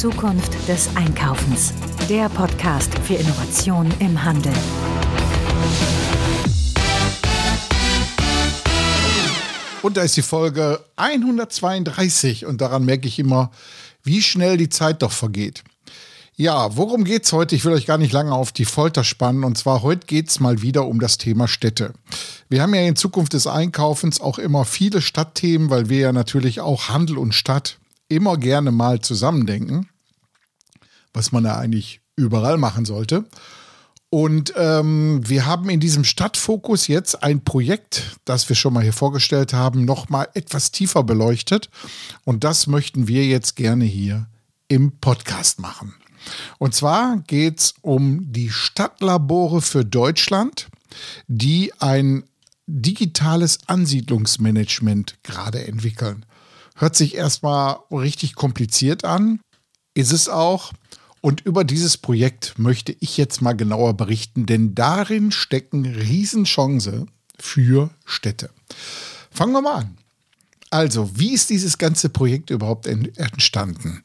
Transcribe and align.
Zukunft 0.00 0.56
des 0.66 0.88
Einkaufens. 0.96 1.74
Der 2.08 2.30
Podcast 2.30 2.90
für 3.00 3.16
Innovation 3.16 3.92
im 3.98 4.24
Handel. 4.24 4.54
Und 9.82 9.98
da 9.98 10.00
ist 10.00 10.16
die 10.16 10.22
Folge 10.22 10.82
132 10.96 12.46
und 12.46 12.62
daran 12.62 12.86
merke 12.86 13.08
ich 13.08 13.18
immer, 13.18 13.50
wie 14.02 14.22
schnell 14.22 14.56
die 14.56 14.70
Zeit 14.70 15.02
doch 15.02 15.12
vergeht. 15.12 15.64
Ja, 16.34 16.78
worum 16.78 17.04
geht's 17.04 17.34
heute? 17.34 17.54
Ich 17.54 17.66
will 17.66 17.74
euch 17.74 17.84
gar 17.84 17.98
nicht 17.98 18.14
lange 18.14 18.32
auf 18.32 18.52
die 18.52 18.64
Folter 18.64 19.04
spannen. 19.04 19.44
Und 19.44 19.58
zwar 19.58 19.82
heute 19.82 20.06
geht's 20.06 20.40
mal 20.40 20.62
wieder 20.62 20.86
um 20.86 20.98
das 20.98 21.18
Thema 21.18 21.46
Städte. 21.46 21.92
Wir 22.48 22.62
haben 22.62 22.74
ja 22.74 22.80
in 22.80 22.96
Zukunft 22.96 23.34
des 23.34 23.46
Einkaufens 23.46 24.18
auch 24.22 24.38
immer 24.38 24.64
viele 24.64 25.02
Stadtthemen, 25.02 25.68
weil 25.68 25.90
wir 25.90 25.98
ja 25.98 26.12
natürlich 26.12 26.62
auch 26.62 26.88
Handel 26.88 27.18
und 27.18 27.34
Stadt 27.34 27.79
immer 28.10 28.36
gerne 28.36 28.70
mal 28.70 29.00
zusammendenken, 29.00 29.88
was 31.14 31.32
man 31.32 31.44
ja 31.44 31.56
eigentlich 31.56 32.00
überall 32.16 32.58
machen 32.58 32.84
sollte. 32.84 33.24
Und 34.10 34.52
ähm, 34.56 35.20
wir 35.24 35.46
haben 35.46 35.70
in 35.70 35.78
diesem 35.78 36.02
Stadtfokus 36.02 36.88
jetzt 36.88 37.22
ein 37.22 37.44
Projekt, 37.44 38.18
das 38.24 38.48
wir 38.48 38.56
schon 38.56 38.74
mal 38.74 38.82
hier 38.82 38.92
vorgestellt 38.92 39.52
haben, 39.52 39.84
noch 39.84 40.08
mal 40.08 40.28
etwas 40.34 40.72
tiefer 40.72 41.04
beleuchtet. 41.04 41.70
Und 42.24 42.42
das 42.42 42.66
möchten 42.66 43.06
wir 43.06 43.24
jetzt 43.26 43.54
gerne 43.54 43.84
hier 43.84 44.26
im 44.66 44.98
Podcast 44.98 45.60
machen. 45.60 45.94
Und 46.58 46.74
zwar 46.74 47.18
geht 47.28 47.60
es 47.60 47.74
um 47.82 48.32
die 48.32 48.50
Stadtlabore 48.50 49.62
für 49.62 49.84
Deutschland, 49.84 50.66
die 51.28 51.72
ein 51.78 52.24
digitales 52.66 53.60
Ansiedlungsmanagement 53.68 55.22
gerade 55.22 55.66
entwickeln. 55.66 56.26
Hört 56.80 56.96
sich 56.96 57.14
erstmal 57.14 57.76
richtig 57.90 58.34
kompliziert 58.34 59.04
an, 59.04 59.40
ist 59.92 60.12
es 60.14 60.30
auch. 60.30 60.72
Und 61.20 61.42
über 61.42 61.62
dieses 61.62 61.98
Projekt 61.98 62.58
möchte 62.58 62.96
ich 63.00 63.18
jetzt 63.18 63.42
mal 63.42 63.52
genauer 63.52 63.98
berichten, 63.98 64.46
denn 64.46 64.74
darin 64.74 65.30
stecken 65.30 65.84
Riesenchance 65.84 67.04
für 67.38 67.90
Städte. 68.06 68.48
Fangen 69.30 69.52
wir 69.52 69.60
mal 69.60 69.74
an. 69.74 69.98
Also, 70.70 71.10
wie 71.18 71.34
ist 71.34 71.50
dieses 71.50 71.76
ganze 71.76 72.08
Projekt 72.08 72.48
überhaupt 72.48 72.86
entstanden? 72.86 74.02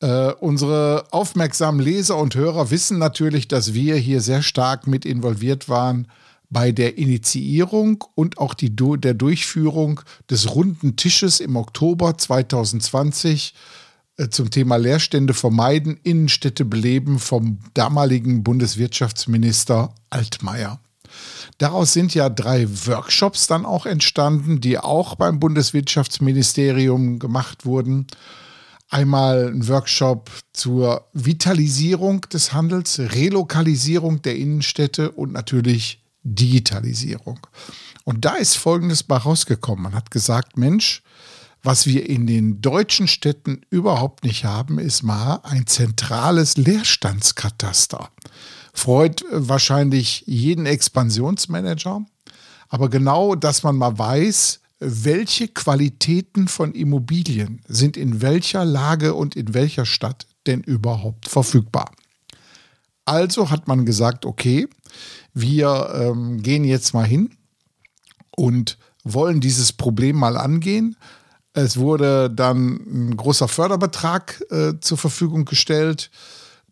Äh, 0.00 0.32
unsere 0.32 1.06
aufmerksamen 1.12 1.80
Leser 1.80 2.16
und 2.16 2.34
Hörer 2.34 2.72
wissen 2.72 2.98
natürlich, 2.98 3.46
dass 3.46 3.72
wir 3.72 3.94
hier 3.94 4.20
sehr 4.20 4.42
stark 4.42 4.88
mit 4.88 5.04
involviert 5.04 5.68
waren 5.68 6.08
bei 6.50 6.72
der 6.72 6.98
Initiierung 6.98 8.04
und 8.14 8.38
auch 8.38 8.54
die, 8.54 8.74
der 8.74 9.14
Durchführung 9.14 10.00
des 10.30 10.54
runden 10.54 10.96
Tisches 10.96 11.40
im 11.40 11.56
Oktober 11.56 12.16
2020 12.16 13.54
äh, 14.16 14.28
zum 14.28 14.50
Thema 14.50 14.76
Leerstände 14.76 15.34
vermeiden, 15.34 15.98
Innenstädte 16.02 16.64
beleben 16.64 17.18
vom 17.18 17.58
damaligen 17.74 18.44
Bundeswirtschaftsminister 18.44 19.94
Altmaier. 20.10 20.80
Daraus 21.58 21.92
sind 21.92 22.14
ja 22.14 22.28
drei 22.28 22.66
Workshops 22.86 23.46
dann 23.46 23.64
auch 23.64 23.86
entstanden, 23.86 24.60
die 24.60 24.78
auch 24.78 25.14
beim 25.14 25.40
Bundeswirtschaftsministerium 25.40 27.18
gemacht 27.18 27.64
wurden 27.64 28.06
einmal 28.90 29.48
ein 29.48 29.68
Workshop 29.68 30.30
zur 30.52 31.06
Vitalisierung 31.12 32.22
des 32.22 32.52
Handels, 32.52 32.98
Relokalisierung 32.98 34.22
der 34.22 34.36
Innenstädte 34.36 35.10
und 35.10 35.32
natürlich 35.32 36.02
Digitalisierung. 36.34 37.40
Und 38.04 38.24
da 38.24 38.34
ist 38.34 38.56
Folgendes 38.56 39.02
bei 39.02 39.16
rausgekommen. 39.16 39.84
Man 39.84 39.94
hat 39.94 40.10
gesagt, 40.10 40.56
Mensch, 40.56 41.02
was 41.62 41.86
wir 41.86 42.08
in 42.08 42.26
den 42.26 42.60
deutschen 42.60 43.08
Städten 43.08 43.62
überhaupt 43.70 44.24
nicht 44.24 44.44
haben, 44.44 44.78
ist 44.78 45.02
mal 45.02 45.40
ein 45.42 45.66
zentrales 45.66 46.56
Leerstandskataster. 46.56 48.10
Freut 48.72 49.24
wahrscheinlich 49.30 50.22
jeden 50.26 50.66
Expansionsmanager. 50.66 52.04
Aber 52.68 52.90
genau, 52.90 53.34
dass 53.34 53.62
man 53.62 53.76
mal 53.76 53.98
weiß, 53.98 54.60
welche 54.78 55.48
Qualitäten 55.48 56.48
von 56.48 56.72
Immobilien 56.72 57.62
sind 57.66 57.96
in 57.96 58.20
welcher 58.20 58.64
Lage 58.64 59.14
und 59.14 59.34
in 59.34 59.54
welcher 59.54 59.86
Stadt 59.86 60.26
denn 60.46 60.62
überhaupt 60.62 61.28
verfügbar. 61.28 61.90
Also 63.04 63.50
hat 63.50 63.68
man 63.68 63.86
gesagt, 63.86 64.26
okay, 64.26 64.68
wir 65.36 65.90
ähm, 65.94 66.42
gehen 66.42 66.64
jetzt 66.64 66.94
mal 66.94 67.04
hin 67.04 67.28
und 68.34 68.78
wollen 69.04 69.42
dieses 69.42 69.70
Problem 69.70 70.16
mal 70.16 70.38
angehen. 70.38 70.96
Es 71.52 71.76
wurde 71.76 72.30
dann 72.30 72.80
ein 73.10 73.16
großer 73.18 73.46
Förderbetrag 73.46 74.42
äh, 74.50 74.72
zur 74.80 74.96
Verfügung 74.96 75.44
gestellt. 75.44 76.10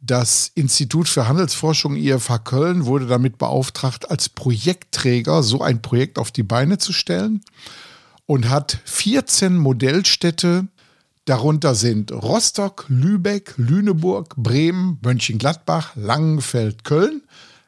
Das 0.00 0.50
Institut 0.54 1.08
für 1.08 1.28
Handelsforschung 1.28 1.94
IFH 1.94 2.38
Köln 2.38 2.86
wurde 2.86 3.06
damit 3.06 3.36
beauftragt, 3.36 4.10
als 4.10 4.30
Projektträger 4.30 5.42
so 5.42 5.60
ein 5.60 5.82
Projekt 5.82 6.18
auf 6.18 6.32
die 6.32 6.42
Beine 6.42 6.78
zu 6.78 6.94
stellen 6.94 7.42
und 8.24 8.48
hat 8.48 8.78
14 8.86 9.58
Modellstädte. 9.58 10.68
Darunter 11.26 11.74
sind 11.74 12.12
Rostock, 12.12 12.86
Lübeck, 12.88 13.52
Lüneburg, 13.58 14.34
Bremen, 14.36 14.98
Mönchengladbach, 15.02 15.94
Langenfeld, 15.96 16.84
Köln, 16.84 17.20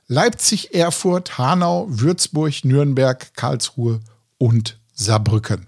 Leipzig, 0.09 0.73
Erfurt, 0.75 1.37
Hanau, 1.37 1.87
Würzburg, 1.89 2.65
Nürnberg, 2.65 3.35
Karlsruhe 3.35 4.01
und 4.39 4.79
Saarbrücken. 4.95 5.67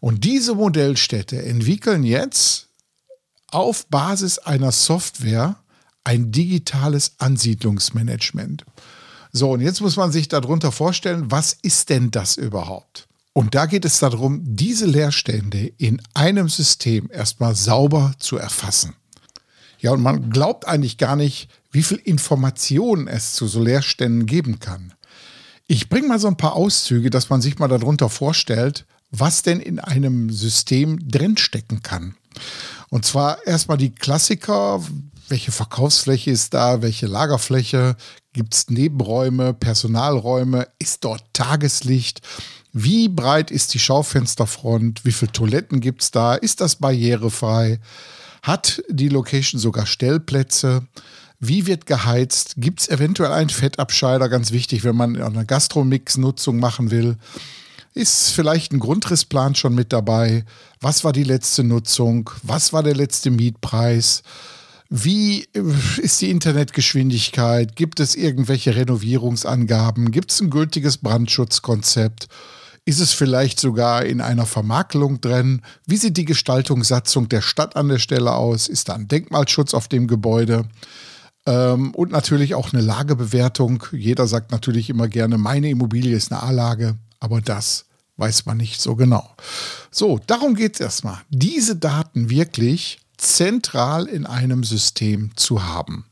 Und 0.00 0.24
diese 0.24 0.54
Modellstädte 0.54 1.42
entwickeln 1.44 2.02
jetzt 2.02 2.68
auf 3.50 3.86
Basis 3.86 4.38
einer 4.38 4.72
Software 4.72 5.56
ein 6.04 6.32
digitales 6.32 7.12
Ansiedlungsmanagement. 7.18 8.64
So, 9.32 9.52
und 9.52 9.60
jetzt 9.60 9.80
muss 9.80 9.96
man 9.96 10.10
sich 10.10 10.28
darunter 10.28 10.72
vorstellen, 10.72 11.30
was 11.30 11.56
ist 11.62 11.90
denn 11.90 12.10
das 12.10 12.36
überhaupt? 12.36 13.06
Und 13.32 13.54
da 13.54 13.66
geht 13.66 13.84
es 13.84 14.00
darum, 14.00 14.40
diese 14.44 14.86
Leerstände 14.86 15.72
in 15.78 16.02
einem 16.14 16.48
System 16.48 17.08
erstmal 17.12 17.54
sauber 17.54 18.12
zu 18.18 18.36
erfassen. 18.36 18.94
Ja, 19.78 19.92
und 19.92 20.02
man 20.02 20.30
glaubt 20.30 20.66
eigentlich 20.66 20.98
gar 20.98 21.14
nicht, 21.14 21.48
wie 21.70 21.82
viel 21.82 21.98
Informationen 21.98 23.06
es 23.06 23.34
zu 23.34 23.46
so 23.46 23.62
Leerständen 23.62 24.26
geben 24.26 24.58
kann. 24.58 24.92
Ich 25.66 25.88
bringe 25.88 26.08
mal 26.08 26.18
so 26.18 26.28
ein 26.28 26.36
paar 26.36 26.54
Auszüge, 26.54 27.10
dass 27.10 27.30
man 27.30 27.40
sich 27.40 27.58
mal 27.58 27.68
darunter 27.68 28.08
vorstellt, 28.08 28.86
was 29.10 29.42
denn 29.42 29.60
in 29.60 29.78
einem 29.78 30.30
System 30.30 31.08
drinstecken 31.08 31.82
kann. 31.82 32.16
Und 32.88 33.04
zwar 33.04 33.46
erstmal 33.46 33.78
die 33.78 33.94
Klassiker, 33.94 34.82
welche 35.28 35.52
Verkaufsfläche 35.52 36.30
ist 36.30 36.54
da, 36.54 36.82
welche 36.82 37.06
Lagerfläche, 37.06 37.96
gibt 38.32 38.54
es 38.54 38.68
Nebenräume, 38.68 39.54
Personalräume, 39.54 40.66
ist 40.78 41.04
dort 41.04 41.22
Tageslicht, 41.32 42.20
wie 42.72 43.08
breit 43.08 43.50
ist 43.50 43.74
die 43.74 43.78
Schaufensterfront? 43.78 45.04
Wie 45.04 45.12
viele 45.12 45.32
Toiletten 45.32 45.80
gibt 45.80 46.02
es 46.02 46.10
da? 46.10 46.34
Ist 46.34 46.60
das 46.60 46.76
barrierefrei? 46.76 47.80
Hat 48.42 48.82
die 48.88 49.08
Location 49.08 49.60
sogar 49.60 49.86
Stellplätze? 49.86 50.86
Wie 51.40 51.66
wird 51.66 51.86
geheizt? 51.86 52.54
Gibt 52.58 52.80
es 52.80 52.88
eventuell 52.88 53.32
einen 53.32 53.48
Fettabscheider? 53.48 54.28
Ganz 54.28 54.52
wichtig, 54.52 54.84
wenn 54.84 54.94
man 54.94 55.20
eine 55.20 55.46
Gastromix-Nutzung 55.46 56.58
machen 56.58 56.90
will. 56.90 57.16
Ist 57.94 58.30
vielleicht 58.30 58.72
ein 58.72 58.78
Grundrissplan 58.78 59.54
schon 59.54 59.74
mit 59.74 59.92
dabei? 59.92 60.44
Was 60.80 61.02
war 61.02 61.12
die 61.12 61.24
letzte 61.24 61.64
Nutzung? 61.64 62.30
Was 62.42 62.74
war 62.74 62.82
der 62.82 62.94
letzte 62.94 63.30
Mietpreis? 63.30 64.22
Wie 64.90 65.44
äh, 65.54 65.62
ist 66.02 66.20
die 66.20 66.30
Internetgeschwindigkeit? 66.30 67.74
Gibt 67.74 68.00
es 68.00 68.16
irgendwelche 68.16 68.76
Renovierungsangaben? 68.76 70.10
Gibt 70.10 70.32
es 70.32 70.40
ein 70.40 70.50
gültiges 70.50 70.98
Brandschutzkonzept? 70.98 72.28
Ist 72.84 73.00
es 73.00 73.12
vielleicht 73.12 73.60
sogar 73.60 74.04
in 74.04 74.20
einer 74.20 74.46
Vermakelung 74.46 75.20
drin? 75.20 75.62
Wie 75.86 75.96
sieht 75.96 76.16
die 76.16 76.24
Gestaltungssatzung 76.24 77.28
der 77.28 77.40
Stadt 77.40 77.76
an 77.76 77.88
der 77.88 77.98
Stelle 77.98 78.34
aus? 78.34 78.68
Ist 78.68 78.88
da 78.88 78.94
ein 78.94 79.08
Denkmalschutz 79.08 79.74
auf 79.74 79.88
dem 79.88 80.06
Gebäude? 80.06 80.66
Ähm, 81.46 81.94
und 81.94 82.12
natürlich 82.12 82.54
auch 82.54 82.72
eine 82.72 82.82
Lagebewertung. 82.82 83.84
Jeder 83.92 84.26
sagt 84.26 84.52
natürlich 84.52 84.90
immer 84.90 85.08
gerne, 85.08 85.38
meine 85.38 85.70
Immobilie 85.70 86.16
ist 86.16 86.32
eine 86.32 86.42
A-Lage, 86.42 86.96
aber 87.18 87.40
das 87.40 87.86
weiß 88.16 88.46
man 88.46 88.58
nicht 88.58 88.80
so 88.80 88.96
genau. 88.96 89.34
So, 89.90 90.20
darum 90.26 90.54
geht 90.54 90.74
es 90.74 90.80
erstmal, 90.80 91.18
diese 91.30 91.76
Daten 91.76 92.28
wirklich 92.30 93.00
zentral 93.16 94.06
in 94.06 94.26
einem 94.26 94.64
System 94.64 95.30
zu 95.36 95.64
haben. 95.64 96.04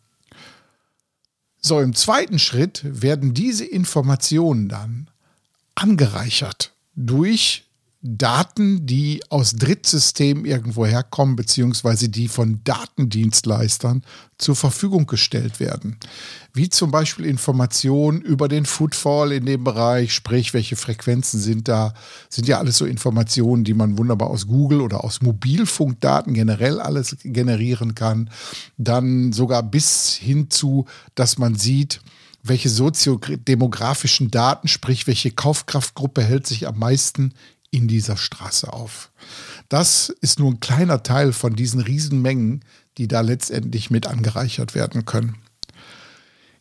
So, 1.60 1.80
im 1.80 1.94
zweiten 1.94 2.38
Schritt 2.38 2.82
werden 2.84 3.34
diese 3.34 3.64
Informationen 3.64 4.68
dann 4.68 5.10
angereichert 5.74 6.72
durch 6.94 7.67
Daten, 8.00 8.86
die 8.86 9.22
aus 9.28 9.56
Drittsystemen 9.56 10.44
irgendwo 10.44 10.86
herkommen, 10.86 11.34
beziehungsweise 11.34 12.08
die 12.08 12.28
von 12.28 12.60
Datendienstleistern 12.62 14.04
zur 14.38 14.54
Verfügung 14.54 15.06
gestellt 15.06 15.58
werden. 15.58 15.96
Wie 16.54 16.70
zum 16.70 16.92
Beispiel 16.92 17.24
Informationen 17.24 18.20
über 18.20 18.46
den 18.46 18.66
Footfall 18.66 19.32
in 19.32 19.46
dem 19.46 19.64
Bereich, 19.64 20.14
sprich, 20.14 20.54
welche 20.54 20.76
Frequenzen 20.76 21.40
sind 21.40 21.66
da, 21.66 21.92
sind 22.28 22.46
ja 22.46 22.58
alles 22.58 22.78
so 22.78 22.84
Informationen, 22.84 23.64
die 23.64 23.74
man 23.74 23.98
wunderbar 23.98 24.30
aus 24.30 24.46
Google 24.46 24.80
oder 24.80 25.02
aus 25.02 25.20
Mobilfunkdaten 25.20 26.34
generell 26.34 26.78
alles 26.80 27.16
generieren 27.24 27.96
kann. 27.96 28.30
Dann 28.76 29.32
sogar 29.32 29.64
bis 29.64 30.14
hin 30.14 30.50
zu, 30.50 30.86
dass 31.16 31.36
man 31.36 31.56
sieht, 31.56 32.00
welche 32.44 32.68
soziodemografischen 32.68 34.30
Daten, 34.30 34.68
sprich 34.68 35.08
welche 35.08 35.32
Kaufkraftgruppe 35.32 36.22
hält 36.22 36.46
sich 36.46 36.68
am 36.68 36.78
meisten 36.78 37.34
in 37.70 37.88
dieser 37.88 38.16
Straße 38.16 38.72
auf. 38.72 39.10
Das 39.68 40.08
ist 40.20 40.38
nur 40.38 40.52
ein 40.52 40.60
kleiner 40.60 41.02
Teil 41.02 41.32
von 41.32 41.54
diesen 41.54 41.80
Riesenmengen, 41.80 42.64
die 42.96 43.08
da 43.08 43.20
letztendlich 43.20 43.90
mit 43.90 44.06
angereichert 44.06 44.74
werden 44.74 45.04
können. 45.04 45.36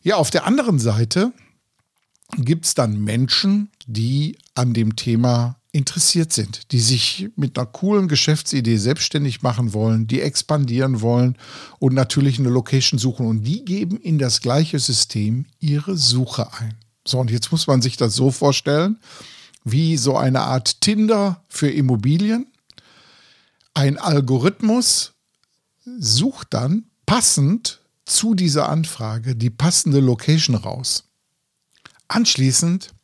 Ja, 0.02 0.16
auf 0.16 0.30
der 0.30 0.46
anderen 0.46 0.78
Seite 0.78 1.32
gibt 2.36 2.66
es 2.66 2.74
dann 2.74 3.02
Menschen, 3.02 3.70
die 3.86 4.38
an 4.54 4.74
dem 4.74 4.96
Thema 4.96 5.56
interessiert 5.72 6.32
sind, 6.32 6.72
die 6.72 6.80
sich 6.80 7.28
mit 7.36 7.58
einer 7.58 7.66
coolen 7.66 8.08
Geschäftsidee 8.08 8.76
selbstständig 8.76 9.42
machen 9.42 9.72
wollen, 9.72 10.06
die 10.06 10.20
expandieren 10.20 11.00
wollen 11.00 11.36
und 11.78 11.94
natürlich 11.94 12.38
eine 12.38 12.48
Location 12.48 12.98
suchen. 12.98 13.26
Und 13.26 13.44
die 13.44 13.64
geben 13.64 13.96
in 13.98 14.18
das 14.18 14.40
gleiche 14.40 14.78
System 14.78 15.46
ihre 15.58 15.96
Suche 15.96 16.52
ein. 16.54 16.74
So, 17.06 17.18
und 17.18 17.30
jetzt 17.30 17.52
muss 17.52 17.66
man 17.66 17.82
sich 17.82 17.96
das 17.96 18.14
so 18.14 18.30
vorstellen 18.30 18.98
wie 19.72 19.96
so 19.96 20.16
eine 20.16 20.42
Art 20.42 20.80
Tinder 20.80 21.42
für 21.48 21.70
Immobilien. 21.70 22.46
Ein 23.74 23.98
Algorithmus 23.98 25.12
sucht 25.98 26.48
dann 26.50 26.84
passend 27.06 27.80
zu 28.04 28.34
dieser 28.34 28.68
Anfrage 28.68 29.36
die 29.36 29.50
passende 29.50 30.00
Location 30.00 30.56
raus. 30.56 31.04
Anschließend 32.08 32.94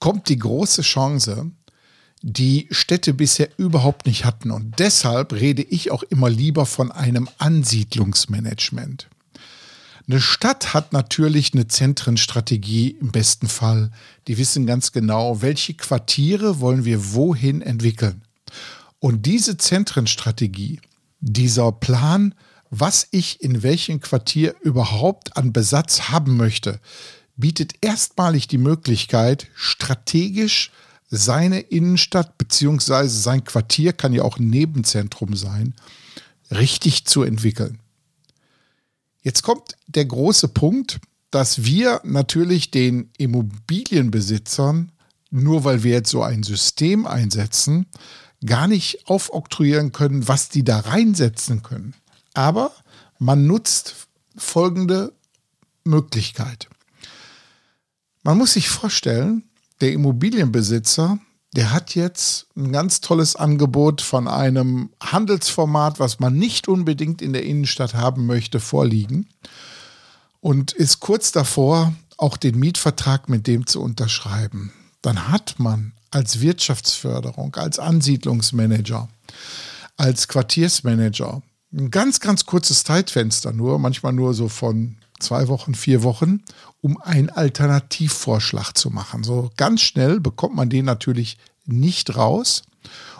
kommt 0.00 0.28
die 0.28 0.38
große 0.38 0.82
Chance, 0.82 1.50
die 2.22 2.66
Städte 2.70 3.14
bisher 3.14 3.48
überhaupt 3.56 4.06
nicht 4.06 4.24
hatten. 4.24 4.50
Und 4.50 4.78
deshalb 4.78 5.32
rede 5.32 5.62
ich 5.62 5.90
auch 5.90 6.02
immer 6.04 6.28
lieber 6.28 6.66
von 6.66 6.90
einem 6.90 7.28
Ansiedlungsmanagement. 7.38 9.08
Eine 10.08 10.22
Stadt 10.22 10.72
hat 10.72 10.94
natürlich 10.94 11.52
eine 11.52 11.68
Zentrenstrategie 11.68 12.96
im 12.98 13.12
besten 13.12 13.46
Fall. 13.46 13.90
Die 14.26 14.38
wissen 14.38 14.64
ganz 14.64 14.92
genau, 14.92 15.42
welche 15.42 15.74
Quartiere 15.74 16.60
wollen 16.60 16.86
wir 16.86 17.12
wohin 17.12 17.60
entwickeln. 17.60 18.22
Und 19.00 19.26
diese 19.26 19.58
Zentrenstrategie, 19.58 20.80
dieser 21.20 21.72
Plan, 21.72 22.34
was 22.70 23.06
ich 23.10 23.42
in 23.42 23.62
welchem 23.62 24.00
Quartier 24.00 24.54
überhaupt 24.62 25.36
an 25.36 25.52
Besatz 25.52 26.08
haben 26.08 26.38
möchte, 26.38 26.80
bietet 27.36 27.74
erstmalig 27.82 28.48
die 28.48 28.58
Möglichkeit, 28.58 29.48
strategisch 29.54 30.70
seine 31.10 31.60
Innenstadt 31.60 32.38
bzw. 32.38 33.08
sein 33.08 33.44
Quartier 33.44 33.92
kann 33.92 34.14
ja 34.14 34.22
auch 34.22 34.38
ein 34.38 34.48
Nebenzentrum 34.48 35.36
sein, 35.36 35.74
richtig 36.50 37.04
zu 37.04 37.24
entwickeln. 37.24 37.78
Jetzt 39.28 39.42
kommt 39.42 39.76
der 39.88 40.06
große 40.06 40.48
Punkt, 40.48 41.00
dass 41.30 41.62
wir 41.62 42.00
natürlich 42.02 42.70
den 42.70 43.10
Immobilienbesitzern, 43.18 44.90
nur 45.30 45.64
weil 45.64 45.82
wir 45.82 45.92
jetzt 45.92 46.08
so 46.08 46.22
ein 46.22 46.42
System 46.42 47.06
einsetzen, 47.06 47.84
gar 48.46 48.66
nicht 48.68 49.06
aufoktroyieren 49.06 49.92
können, 49.92 50.28
was 50.28 50.48
die 50.48 50.64
da 50.64 50.78
reinsetzen 50.78 51.62
können. 51.62 51.92
Aber 52.32 52.72
man 53.18 53.46
nutzt 53.46 54.08
folgende 54.34 55.12
Möglichkeit. 55.84 56.70
Man 58.22 58.38
muss 58.38 58.54
sich 58.54 58.70
vorstellen, 58.70 59.44
der 59.82 59.92
Immobilienbesitzer 59.92 61.18
der 61.58 61.72
hat 61.72 61.96
jetzt 61.96 62.46
ein 62.56 62.70
ganz 62.70 63.00
tolles 63.00 63.34
Angebot 63.34 64.00
von 64.00 64.28
einem 64.28 64.90
Handelsformat, 65.02 65.98
was 65.98 66.20
man 66.20 66.34
nicht 66.34 66.68
unbedingt 66.68 67.20
in 67.20 67.32
der 67.32 67.42
Innenstadt 67.42 67.94
haben 67.94 68.26
möchte, 68.26 68.60
vorliegen 68.60 69.26
und 70.38 70.70
ist 70.70 71.00
kurz 71.00 71.32
davor, 71.32 71.92
auch 72.16 72.36
den 72.36 72.60
Mietvertrag 72.60 73.28
mit 73.28 73.48
dem 73.48 73.66
zu 73.66 73.82
unterschreiben. 73.82 74.72
Dann 75.02 75.30
hat 75.30 75.56
man 75.58 75.94
als 76.12 76.38
Wirtschaftsförderung, 76.38 77.56
als 77.56 77.80
Ansiedlungsmanager, 77.80 79.08
als 79.96 80.28
Quartiersmanager 80.28 81.42
ein 81.72 81.90
ganz, 81.90 82.20
ganz 82.20 82.46
kurzes 82.46 82.84
Zeitfenster 82.84 83.50
nur, 83.50 83.80
manchmal 83.80 84.12
nur 84.12 84.32
so 84.32 84.48
von 84.48 84.94
zwei 85.20 85.48
Wochen, 85.48 85.74
vier 85.74 86.02
Wochen, 86.02 86.42
um 86.80 87.00
einen 87.00 87.30
Alternativvorschlag 87.30 88.76
zu 88.76 88.90
machen. 88.90 89.24
So 89.24 89.50
ganz 89.56 89.82
schnell 89.82 90.20
bekommt 90.20 90.54
man 90.54 90.70
den 90.70 90.84
natürlich 90.84 91.38
nicht 91.66 92.16
raus. 92.16 92.62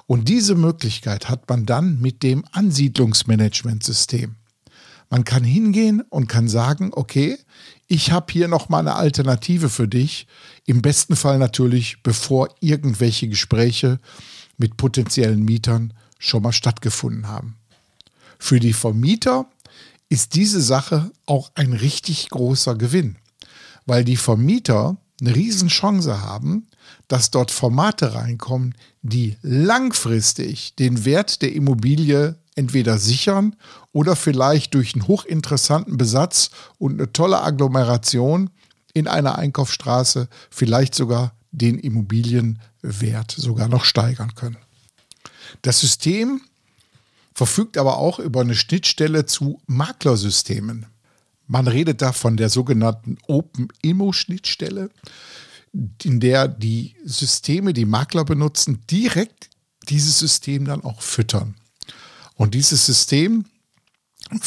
Und 0.07 0.29
diese 0.29 0.55
Möglichkeit 0.55 1.29
hat 1.29 1.49
man 1.49 1.67
dann 1.67 2.01
mit 2.01 2.23
dem 2.23 2.45
Ansiedlungsmanagementsystem. 2.53 4.37
Man 5.11 5.25
kann 5.25 5.45
hingehen 5.45 6.03
und 6.09 6.29
kann 6.29 6.49
sagen, 6.49 6.91
okay, 6.93 7.39
ich 7.87 8.13
habe 8.13 8.33
hier 8.33 8.49
noch 8.49 8.69
mal 8.69 8.81
eine 8.81 8.95
Alternative 8.95 9.69
für 9.71 9.89
dich. 9.89 10.27
Im 10.67 10.83
besten 10.83 11.17
Fall 11.17 11.39
natürlich, 11.39 12.03
bevor 12.03 12.49
irgendwelche 12.61 13.29
Gespräche 13.29 14.01
mit 14.59 14.77
potenziellen 14.77 15.43
Mietern 15.43 15.95
schon 16.19 16.43
mal 16.43 16.53
stattgefunden 16.53 17.29
haben. 17.29 17.57
Für 18.39 18.61
die 18.61 18.75
Vermieter 18.75 19.47
ist 20.09 20.35
diese 20.35 20.61
Sache 20.61 21.11
auch 21.27 21.51
ein 21.55 21.73
richtig 21.73 22.31
großer 22.31 22.75
Gewinn, 22.77 23.17
weil 23.87 24.05
die 24.05 24.17
Vermieter 24.17 24.97
eine 25.21 25.35
Riesenchance 25.35 26.23
haben, 26.23 26.69
dass 27.09 27.31
dort 27.31 27.51
Formate 27.51 28.15
reinkommen, 28.15 28.75
die 29.03 29.37
langfristig 29.43 30.75
den 30.77 31.05
Wert 31.05 31.43
der 31.43 31.53
Immobilie 31.53 32.39
entweder 32.55 32.99
sichern 32.99 33.57
oder 33.93 34.17
vielleicht 34.17 34.75
durch 34.75 34.95
einen 34.95 35.07
hochinteressanten 35.07 35.97
Besatz 35.97 36.51
und 36.79 36.95
eine 36.95 37.13
tolle 37.13 37.43
Agglomeration 37.43 38.51
in 38.95 39.07
einer 39.07 39.39
Einkaufsstraße 39.39 40.29
vielleicht 40.51 40.95
sogar 40.95 41.35
den 41.51 41.79
Immobilienwert 41.79 43.31
sogar 43.31 43.69
noch 43.69 43.85
steigern 43.85 44.35
können. 44.35 44.59
Das 45.63 45.81
System 45.81 46.43
verfügt 47.39 47.79
aber 47.79 47.99
auch 47.99 48.19
über 48.19 48.41
eine 48.41 48.57
Schnittstelle 48.57 49.25
zu 49.25 49.63
Maklersystemen. 49.69 50.87
Man 51.47 51.69
redet 51.69 52.03
da 52.03 52.13
von 52.13 52.37
der 52.37 52.49
sogenannten 52.49 53.17
Open 53.29 53.69
Immo 53.81 54.13
Schnittstelle, 54.13 54.91
in 56.03 56.19
der 56.19 56.49
die 56.49 56.97
Systeme, 57.05 57.75
die 57.75 57.85
Makler 57.85 58.25
benutzen, 58.25 58.83
direkt 58.91 59.51
dieses 59.89 60.19
System 60.19 60.65
dann 60.65 60.83
auch 60.83 61.01
füttern. 61.01 61.55
Und 62.35 62.55
dieses 62.55 62.85
System 62.85 63.45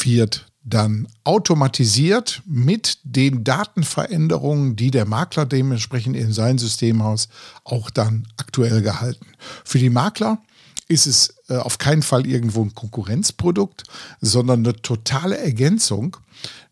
wird 0.02 0.52
dann 0.62 1.08
automatisiert 1.24 2.42
mit 2.44 2.98
den 3.04 3.42
Datenveränderungen, 3.42 4.76
die 4.76 4.90
der 4.90 5.06
Makler 5.06 5.46
dementsprechend 5.46 6.14
in 6.14 6.34
sein 6.34 6.58
Systemhaus 6.58 7.30
auch 7.64 7.88
dann 7.88 8.28
aktuell 8.36 8.82
gehalten. 8.82 9.28
Für 9.64 9.78
die 9.78 9.88
Makler 9.88 10.42
ist 10.92 11.06
es 11.06 11.34
äh, 11.48 11.56
auf 11.56 11.78
keinen 11.78 12.02
Fall 12.02 12.26
irgendwo 12.26 12.62
ein 12.62 12.74
Konkurrenzprodukt, 12.74 13.84
sondern 14.20 14.60
eine 14.60 14.76
totale 14.76 15.38
Ergänzung, 15.38 16.16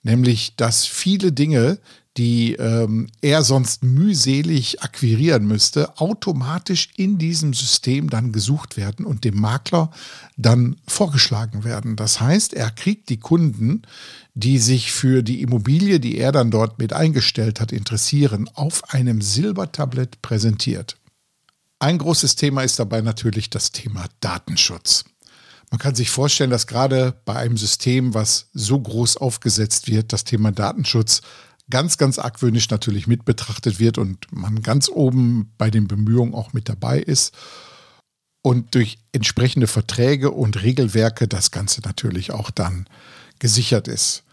nämlich 0.02 0.56
dass 0.56 0.86
viele 0.86 1.32
Dinge, 1.32 1.78
die 2.16 2.54
ähm, 2.54 3.06
er 3.22 3.42
sonst 3.44 3.84
mühselig 3.84 4.82
akquirieren 4.82 5.46
müsste, 5.46 5.98
automatisch 5.98 6.88
in 6.96 7.18
diesem 7.18 7.54
System 7.54 8.10
dann 8.10 8.32
gesucht 8.32 8.76
werden 8.76 9.06
und 9.06 9.24
dem 9.24 9.40
Makler 9.40 9.90
dann 10.36 10.76
vorgeschlagen 10.86 11.64
werden. 11.64 11.96
Das 11.96 12.20
heißt, 12.20 12.52
er 12.52 12.70
kriegt 12.70 13.08
die 13.08 13.18
Kunden, 13.18 13.82
die 14.34 14.58
sich 14.58 14.92
für 14.92 15.22
die 15.22 15.40
Immobilie, 15.40 16.00
die 16.00 16.18
er 16.18 16.32
dann 16.32 16.50
dort 16.50 16.78
mit 16.78 16.92
eingestellt 16.92 17.60
hat, 17.60 17.72
interessieren, 17.72 18.50
auf 18.54 18.92
einem 18.92 19.20
Silbertablett 19.22 20.20
präsentiert. 20.20 20.96
Ein 21.82 21.96
großes 21.96 22.36
Thema 22.36 22.62
ist 22.62 22.78
dabei 22.78 23.00
natürlich 23.00 23.48
das 23.48 23.72
Thema 23.72 24.04
Datenschutz. 24.20 25.04
Man 25.70 25.78
kann 25.78 25.94
sich 25.94 26.10
vorstellen, 26.10 26.50
dass 26.50 26.66
gerade 26.66 27.18
bei 27.24 27.36
einem 27.36 27.56
System, 27.56 28.12
was 28.12 28.50
so 28.52 28.78
groß 28.78 29.16
aufgesetzt 29.16 29.88
wird, 29.88 30.12
das 30.12 30.24
Thema 30.24 30.52
Datenschutz 30.52 31.22
ganz, 31.70 31.96
ganz 31.96 32.18
argwöhnisch 32.18 32.68
natürlich 32.68 33.06
mit 33.06 33.24
betrachtet 33.24 33.78
wird 33.78 33.96
und 33.96 34.26
man 34.30 34.60
ganz 34.60 34.90
oben 34.90 35.54
bei 35.56 35.70
den 35.70 35.88
Bemühungen 35.88 36.34
auch 36.34 36.52
mit 36.52 36.68
dabei 36.68 36.98
ist. 36.98 37.34
Und 38.42 38.74
durch 38.74 38.98
entsprechende 39.12 39.66
Verträge 39.66 40.32
und 40.32 40.62
Regelwerke 40.62 41.28
das 41.28 41.50
Ganze 41.50 41.80
natürlich 41.80 42.30
auch 42.30 42.50
dann 42.50 42.86
gesichert 43.38 43.88
ist. 43.88 44.24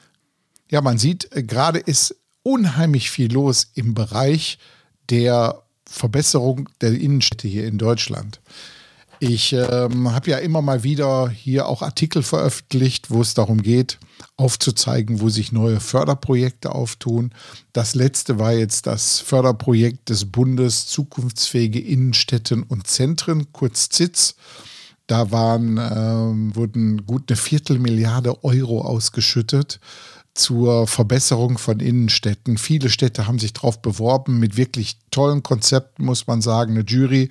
Ja, 0.69 0.81
man 0.81 0.97
sieht, 0.97 1.31
äh, 1.31 1.43
gerade 1.43 1.79
ist 1.79 2.15
unheimlich 2.43 3.09
viel 3.09 3.31
los 3.31 3.71
im 3.73 3.93
Bereich 3.93 4.57
der 5.09 5.66
Verbesserung 5.89 6.69
der 6.81 6.93
Innenstädte 6.93 7.47
hier 7.47 7.67
in 7.67 7.77
Deutschland. 7.77 8.39
Ich 9.19 9.53
ähm, 9.53 10.11
habe 10.13 10.29
ja 10.29 10.37
immer 10.37 10.61
mal 10.61 10.83
wieder 10.83 11.29
hier 11.29 11.67
auch 11.67 11.81
Artikel 11.81 12.21
veröffentlicht, 12.21 13.09
wo 13.09 13.21
es 13.21 13.33
darum 13.33 13.63
geht, 13.63 13.97
aufzuzeigen, 14.35 15.21
wo 15.21 15.29
sich 15.29 15.51
neue 15.51 15.79
Förderprojekte 15.79 16.73
auftun. 16.75 17.31
Das 17.73 17.95
letzte 17.95 18.37
war 18.37 18.53
jetzt 18.53 18.85
das 18.85 19.19
Förderprojekt 19.19 20.09
des 20.09 20.25
Bundes 20.25 20.85
Zukunftsfähige 20.87 21.79
Innenstädten 21.79 22.61
und 22.61 22.85
Zentren, 22.85 23.51
kurz 23.53 23.89
ZITZ. 23.89 24.35
Da 25.07 25.31
waren, 25.31 25.77
ähm, 25.77 26.55
wurden 26.55 27.05
gut 27.05 27.31
eine 27.31 27.37
Viertelmilliarde 27.37 28.43
Euro 28.43 28.81
ausgeschüttet 28.81 29.79
zur 30.37 30.87
Verbesserung 30.87 31.57
von 31.57 31.79
Innenstädten. 31.79 32.57
Viele 32.57 32.89
Städte 32.89 33.27
haben 33.27 33.39
sich 33.39 33.53
darauf 33.53 33.81
beworben 33.81 34.39
mit 34.39 34.57
wirklich 34.57 34.99
tollen 35.11 35.43
Konzepten, 35.43 36.05
muss 36.05 36.27
man 36.27 36.41
sagen. 36.41 36.73
Eine 36.73 36.85
Jury 36.85 37.29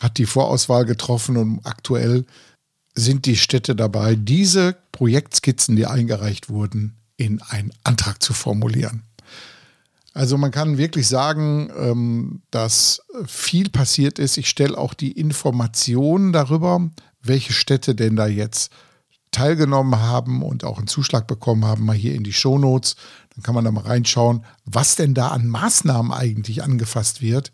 hat 0.00 0.18
die 0.18 0.26
Vorauswahl 0.26 0.84
getroffen 0.84 1.36
und 1.36 1.60
aktuell 1.64 2.24
sind 2.94 3.26
die 3.26 3.36
Städte 3.36 3.74
dabei, 3.74 4.14
diese 4.14 4.76
Projektskizzen, 4.92 5.74
die 5.74 5.86
eingereicht 5.86 6.48
wurden, 6.48 6.96
in 7.16 7.42
einen 7.42 7.72
Antrag 7.82 8.22
zu 8.22 8.32
formulieren. 8.32 9.02
Also 10.12 10.38
man 10.38 10.52
kann 10.52 10.78
wirklich 10.78 11.08
sagen, 11.08 11.72
ähm, 11.76 12.42
dass 12.52 13.02
viel 13.26 13.68
passiert 13.68 14.20
ist. 14.20 14.36
Ich 14.36 14.48
stelle 14.48 14.78
auch 14.78 14.94
die 14.94 15.10
Informationen 15.10 16.32
darüber, 16.32 16.88
welche 17.20 17.52
Städte 17.52 17.96
denn 17.96 18.14
da 18.14 18.28
jetzt 18.28 18.70
teilgenommen 19.34 20.00
haben 20.00 20.42
und 20.42 20.64
auch 20.64 20.78
einen 20.78 20.86
Zuschlag 20.86 21.26
bekommen 21.26 21.64
haben, 21.64 21.84
mal 21.84 21.96
hier 21.96 22.14
in 22.14 22.24
die 22.24 22.32
Shownotes. 22.32 22.96
Dann 23.34 23.42
kann 23.42 23.54
man 23.54 23.64
da 23.64 23.72
mal 23.72 23.84
reinschauen, 23.84 24.44
was 24.64 24.94
denn 24.94 25.12
da 25.12 25.28
an 25.28 25.48
Maßnahmen 25.48 26.12
eigentlich 26.12 26.62
angefasst 26.62 27.20
wird 27.20 27.50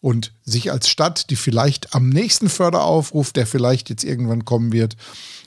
und 0.00 0.32
sich 0.44 0.70
als 0.70 0.88
Stadt, 0.88 1.30
die 1.30 1.36
vielleicht 1.36 1.94
am 1.94 2.08
nächsten 2.08 2.48
Förderaufruf, 2.48 3.32
der 3.32 3.46
vielleicht 3.46 3.90
jetzt 3.90 4.04
irgendwann 4.04 4.44
kommen 4.44 4.72
wird, 4.72 4.96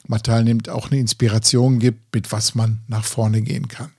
mal 0.07 0.19
teilnimmt, 0.19 0.67
auch 0.67 0.91
eine 0.91 0.99
Inspiration 0.99 1.79
gibt, 1.79 2.13
mit 2.13 2.31
was 2.31 2.53
man 2.53 2.81
nach 2.87 3.05
vorne 3.05 3.41
gehen 3.41 3.67
kann. 3.67 3.91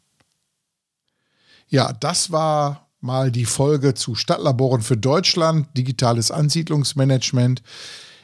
Ja, 1.69 1.93
das 1.93 2.33
war 2.33 2.89
mal 3.01 3.31
die 3.31 3.45
Folge 3.45 3.95
zu 3.95 4.15
Stadtlaboren 4.15 4.83
für 4.83 4.97
Deutschland, 4.97 5.69
digitales 5.77 6.31
Ansiedlungsmanagement. 6.31 7.63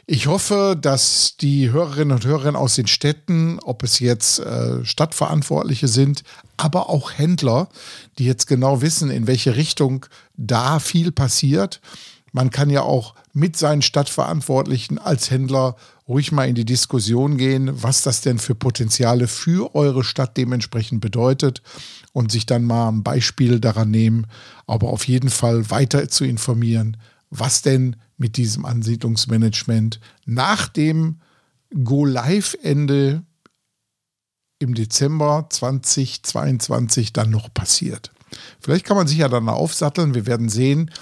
Ich 0.07 0.27
hoffe, 0.27 0.77
dass 0.79 1.39
die 1.39 1.71
Hörerinnen 1.71 2.13
und 2.13 2.27
Hörer 2.27 2.59
aus 2.59 2.75
den 2.75 2.87
Städten, 2.87 3.59
ob 3.61 3.83
es 3.83 4.01
jetzt 4.01 4.39
äh, 4.39 4.85
Stadtverantwortliche 4.85 5.89
sind, 5.89 6.25
aber 6.59 6.91
auch 6.91 7.13
Händler, 7.13 7.69
die 8.19 8.27
jetzt 8.27 8.47
genau 8.47 8.83
wissen, 8.83 9.11
in 9.11 9.27
welche 9.27 9.57
Richtung 9.57 10.05
da 10.37 10.79
viel 10.79 11.11
passiert, 11.11 11.81
man 12.33 12.51
kann 12.51 12.69
ja 12.69 12.83
auch 12.83 13.15
mit 13.33 13.57
seinen 13.57 13.81
Stadtverantwortlichen 13.81 14.99
als 14.99 15.31
Händler 15.31 15.77
ruhig 16.07 16.33
mal 16.33 16.49
in 16.49 16.55
die 16.55 16.67
Diskussion 16.67 17.39
gehen, 17.39 17.71
was 17.83 18.03
das 18.03 18.21
denn 18.21 18.39
für 18.39 18.55
Potenziale 18.55 19.27
für 19.27 19.75
eure 19.75 20.05
Stadt 20.05 20.37
dementsprechend 20.37 21.01
bedeutet 21.01 21.63
und 22.13 22.31
sich 22.31 22.45
dann 22.45 22.65
mal 22.65 22.89
ein 22.89 23.05
Beispiel 23.05 23.59
daran 23.59 23.91
nehmen, 23.91 24.27
aber 24.67 24.89
auf 24.89 25.09
jeden 25.09 25.31
Fall 25.31 25.71
weiter 25.71 26.09
zu 26.09 26.25
informieren, 26.25 26.99
was 27.37 27.63
denn 27.63 27.97
mit 28.17 28.37
diesem 28.37 28.65
Ansiedlungsmanagement 28.65 30.01
nach 30.25 30.69
dem 30.69 31.21
Go-Live-Ende 31.83 33.25
im 34.61 34.75
Dezember 34.75 35.47
2022 35.51 37.13
dann 37.13 37.31
noch 37.31 37.53
passiert. 37.53 38.13
Vielleicht 38.61 38.85
kann 38.87 38.97
man 38.97 39.09
sich 39.09 39.19
ja 39.19 39.29
dann 39.29 39.49
aufsatteln. 39.49 40.15
Wir 40.15 40.27
werden 40.27 40.49
sehen, 40.49 40.93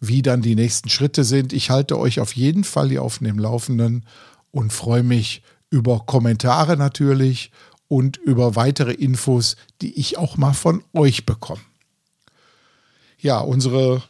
wie 0.00 0.22
dann 0.22 0.40
die 0.40 0.54
nächsten 0.54 0.88
Schritte 0.88 1.24
sind. 1.24 1.52
Ich 1.52 1.70
halte 1.70 1.98
euch 1.98 2.20
auf 2.20 2.34
jeden 2.34 2.64
Fall 2.64 2.88
hier 2.88 3.02
auf 3.02 3.18
dem 3.18 3.38
Laufenden 3.38 4.06
und 4.50 4.72
freue 4.72 5.02
mich 5.02 5.42
über 5.70 6.00
Kommentare 6.00 6.78
natürlich 6.78 7.52
und 7.86 8.16
über 8.16 8.56
weitere 8.56 8.92
Infos, 8.92 9.56
die 9.82 9.92
ich 10.00 10.16
auch 10.16 10.38
mal 10.38 10.54
von 10.54 10.82
euch 10.94 11.26
bekomme. 11.26 11.60
Ja, 13.18 13.40
unsere 13.40 14.02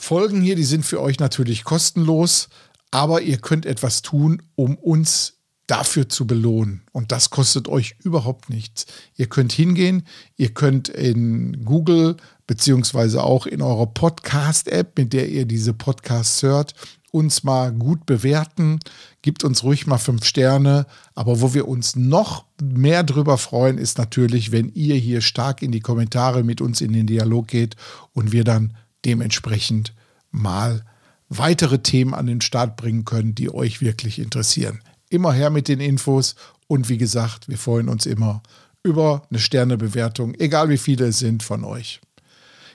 Folgen 0.00 0.40
hier, 0.40 0.54
die 0.54 0.64
sind 0.64 0.86
für 0.86 1.02
euch 1.02 1.18
natürlich 1.18 1.64
kostenlos, 1.64 2.48
aber 2.92 3.20
ihr 3.20 3.38
könnt 3.38 3.66
etwas 3.66 4.00
tun, 4.00 4.40
um 4.54 4.76
uns 4.76 5.34
dafür 5.66 6.08
zu 6.08 6.26
belohnen. 6.26 6.82
Und 6.92 7.10
das 7.10 7.30
kostet 7.30 7.68
euch 7.68 7.96
überhaupt 8.02 8.48
nichts. 8.48 8.86
Ihr 9.16 9.26
könnt 9.26 9.52
hingehen, 9.52 10.04
ihr 10.36 10.54
könnt 10.54 10.88
in 10.88 11.64
Google 11.64 12.16
beziehungsweise 12.46 13.24
auch 13.24 13.44
in 13.44 13.60
eurer 13.60 13.86
Podcast-App, 13.86 14.96
mit 14.96 15.12
der 15.12 15.28
ihr 15.28 15.46
diese 15.46 15.74
Podcasts 15.74 16.42
hört, 16.42 16.74
uns 17.10 17.42
mal 17.42 17.72
gut 17.72 18.06
bewerten. 18.06 18.78
Gibt 19.20 19.42
uns 19.42 19.64
ruhig 19.64 19.86
mal 19.88 19.98
fünf 19.98 20.24
Sterne. 20.24 20.86
Aber 21.16 21.40
wo 21.40 21.54
wir 21.54 21.66
uns 21.66 21.96
noch 21.96 22.46
mehr 22.62 23.02
drüber 23.02 23.36
freuen, 23.36 23.78
ist 23.78 23.98
natürlich, 23.98 24.52
wenn 24.52 24.70
ihr 24.70 24.94
hier 24.94 25.20
stark 25.20 25.60
in 25.60 25.72
die 25.72 25.80
Kommentare 25.80 26.44
mit 26.44 26.60
uns 26.60 26.80
in 26.80 26.92
den 26.92 27.08
Dialog 27.08 27.48
geht 27.48 27.74
und 28.14 28.30
wir 28.32 28.44
dann 28.44 28.74
dementsprechend 29.04 29.94
mal 30.30 30.84
weitere 31.28 31.80
Themen 31.80 32.14
an 32.14 32.26
den 32.26 32.40
Start 32.40 32.76
bringen 32.76 33.04
können, 33.04 33.34
die 33.34 33.52
euch 33.52 33.80
wirklich 33.80 34.18
interessieren. 34.18 34.80
Immer 35.10 35.32
her 35.32 35.50
mit 35.50 35.68
den 35.68 35.80
Infos 35.80 36.34
und 36.66 36.88
wie 36.88 36.98
gesagt, 36.98 37.48
wir 37.48 37.58
freuen 37.58 37.88
uns 37.88 38.06
immer 38.06 38.42
über 38.82 39.26
eine 39.30 39.38
Sternebewertung, 39.38 40.34
egal 40.34 40.68
wie 40.68 40.78
viele 40.78 41.06
es 41.06 41.18
sind 41.18 41.42
von 41.42 41.64
euch. 41.64 42.00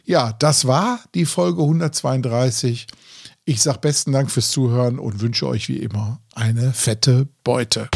Ja, 0.06 0.34
das 0.34 0.66
war 0.66 1.00
die 1.16 1.26
Folge 1.26 1.62
132. 1.62 2.88
Ich 3.46 3.62
sage 3.62 3.80
besten 3.80 4.12
Dank 4.12 4.30
fürs 4.30 4.52
Zuhören 4.52 5.00
und 5.00 5.22
wünsche 5.22 5.48
euch 5.48 5.70
wie 5.70 5.78
immer 5.78 6.20
eine 6.34 6.74
fette 6.74 7.28
Beute. 7.44 7.90